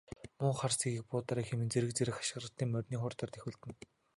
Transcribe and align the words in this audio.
Муу 0.41 0.53
хар 0.59 0.73
сэгийг 0.81 1.05
буудаарай 1.09 1.45
хэмээн 1.47 1.71
зэрэг 1.73 1.91
зэрэг 1.95 2.15
хашхиралдан 2.17 2.67
морины 2.71 2.97
хурдаар 3.01 3.29
давхилдана. 3.31 3.73